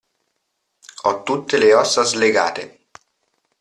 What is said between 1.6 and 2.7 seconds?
ossa slegate.